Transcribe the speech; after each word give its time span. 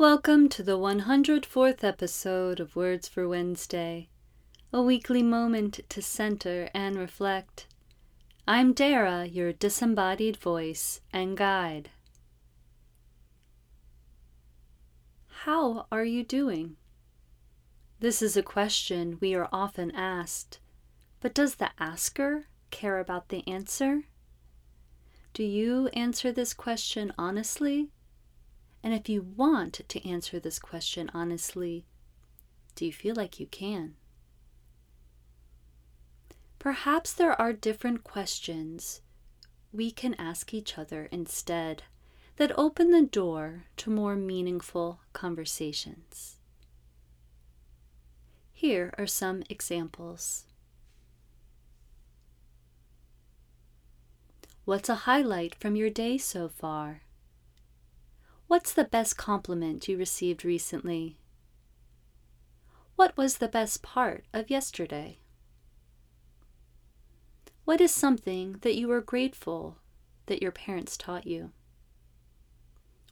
Welcome 0.00 0.48
to 0.48 0.62
the 0.62 0.78
104th 0.78 1.84
episode 1.84 2.58
of 2.58 2.74
Words 2.74 3.06
for 3.06 3.28
Wednesday, 3.28 4.08
a 4.72 4.80
weekly 4.80 5.22
moment 5.22 5.80
to 5.90 6.00
center 6.00 6.70
and 6.72 6.96
reflect. 6.96 7.66
I'm 8.48 8.72
Dara, 8.72 9.26
your 9.26 9.52
disembodied 9.52 10.38
voice 10.38 11.02
and 11.12 11.36
guide. 11.36 11.90
How 15.44 15.84
are 15.92 16.06
you 16.06 16.24
doing? 16.24 16.76
This 17.98 18.22
is 18.22 18.38
a 18.38 18.42
question 18.42 19.18
we 19.20 19.34
are 19.34 19.50
often 19.52 19.90
asked, 19.90 20.60
but 21.20 21.34
does 21.34 21.56
the 21.56 21.72
asker 21.78 22.46
care 22.70 23.00
about 23.00 23.28
the 23.28 23.46
answer? 23.46 24.04
Do 25.34 25.42
you 25.42 25.88
answer 25.88 26.32
this 26.32 26.54
question 26.54 27.12
honestly? 27.18 27.90
And 28.82 28.94
if 28.94 29.08
you 29.08 29.22
want 29.36 29.80
to 29.88 30.08
answer 30.08 30.40
this 30.40 30.58
question 30.58 31.10
honestly, 31.12 31.84
do 32.74 32.86
you 32.86 32.92
feel 32.92 33.14
like 33.14 33.38
you 33.38 33.46
can? 33.46 33.96
Perhaps 36.58 37.12
there 37.12 37.38
are 37.40 37.52
different 37.52 38.04
questions 38.04 39.00
we 39.72 39.90
can 39.90 40.14
ask 40.14 40.52
each 40.52 40.76
other 40.78 41.08
instead 41.10 41.84
that 42.36 42.58
open 42.58 42.90
the 42.90 43.02
door 43.02 43.64
to 43.76 43.90
more 43.90 44.16
meaningful 44.16 45.00
conversations. 45.12 46.36
Here 48.52 48.92
are 48.98 49.06
some 49.06 49.42
examples. 49.48 50.44
What's 54.64 54.88
a 54.88 55.06
highlight 55.06 55.54
from 55.54 55.76
your 55.76 55.90
day 55.90 56.18
so 56.18 56.48
far? 56.48 57.02
What's 58.50 58.72
the 58.72 58.82
best 58.82 59.16
compliment 59.16 59.86
you 59.86 59.96
received 59.96 60.44
recently? 60.44 61.16
What 62.96 63.16
was 63.16 63.38
the 63.38 63.46
best 63.46 63.80
part 63.80 64.24
of 64.34 64.50
yesterday? 64.50 65.20
What 67.64 67.80
is 67.80 67.94
something 67.94 68.56
that 68.62 68.74
you 68.74 68.90
are 68.90 69.00
grateful 69.00 69.76
that 70.26 70.42
your 70.42 70.50
parents 70.50 70.96
taught 70.96 71.28
you? 71.28 71.52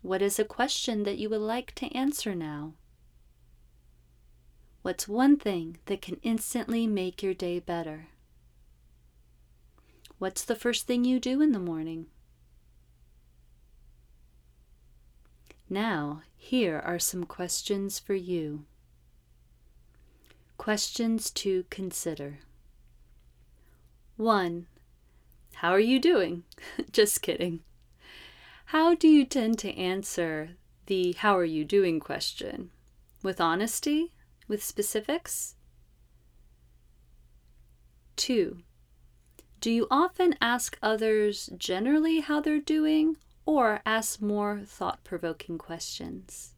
What 0.02 0.22
is 0.22 0.40
a 0.40 0.44
question 0.44 1.04
that 1.04 1.18
you 1.18 1.30
would 1.30 1.40
like 1.40 1.72
to 1.76 1.96
answer 1.96 2.34
now? 2.34 2.72
What's 4.82 5.06
one 5.06 5.36
thing 5.36 5.76
that 5.86 6.02
can 6.02 6.18
instantly 6.24 6.88
make 6.88 7.22
your 7.22 7.32
day 7.32 7.60
better? 7.60 8.08
What's 10.18 10.44
the 10.44 10.56
first 10.56 10.88
thing 10.88 11.04
you 11.04 11.20
do 11.20 11.40
in 11.40 11.52
the 11.52 11.60
morning? 11.60 12.06
Now, 15.70 16.22
here 16.36 16.80
are 16.84 16.98
some 16.98 17.24
questions 17.24 17.98
for 17.98 18.14
you. 18.14 18.64
Questions 20.56 21.30
to 21.32 21.64
consider. 21.68 22.38
1. 24.16 24.66
How 25.54 25.70
are 25.70 25.80
you 25.80 26.00
doing? 26.00 26.44
Just 26.92 27.20
kidding. 27.20 27.60
How 28.66 28.94
do 28.94 29.08
you 29.08 29.24
tend 29.24 29.58
to 29.60 29.76
answer 29.76 30.50
the 30.86 31.12
how 31.12 31.36
are 31.36 31.44
you 31.44 31.64
doing 31.64 32.00
question? 32.00 32.70
With 33.22 33.40
honesty? 33.40 34.12
With 34.46 34.64
specifics? 34.64 35.54
2. 38.16 38.58
Do 39.60 39.70
you 39.70 39.86
often 39.90 40.34
ask 40.40 40.78
others 40.82 41.50
generally 41.58 42.20
how 42.20 42.40
they're 42.40 42.58
doing 42.58 43.16
or 43.48 43.80
ask 43.86 44.20
more 44.20 44.60
thought 44.66 45.02
provoking 45.04 45.56
questions. 45.56 46.52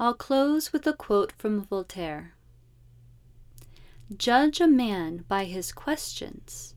I'll 0.00 0.14
close 0.14 0.72
with 0.72 0.86
a 0.86 0.94
quote 0.94 1.32
from 1.32 1.60
Voltaire 1.66 2.32
Judge 4.16 4.58
a 4.62 4.66
man 4.66 5.26
by 5.28 5.44
his 5.44 5.70
questions 5.70 6.76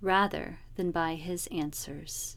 rather 0.00 0.60
than 0.76 0.92
by 0.92 1.16
his 1.16 1.48
answers. 1.48 2.36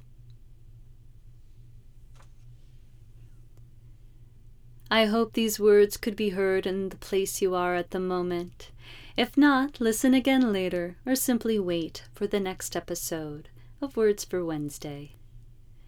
I 4.90 5.06
hope 5.06 5.34
these 5.34 5.59
words 5.59 5.96
could 5.96 6.16
be 6.16 6.30
heard 6.30 6.66
in 6.66 6.90
the 6.90 6.97
place 6.97 7.40
you 7.40 7.53
are 7.53 7.75
at 7.75 7.92
the 7.92 8.00
moment. 8.00 8.72
If 9.16 9.38
not, 9.38 9.79
listen 9.79 10.16
again 10.16 10.51
later 10.51 10.97
or 11.06 11.16
simply 11.16 11.59
wait 11.59 12.01
for 12.16 12.25
the 12.25 12.40
next 12.40 12.75
episode 12.75 13.47
of 13.79 13.96
Words 13.96 14.25
for 14.25 14.44
Wednesday. 14.44 15.12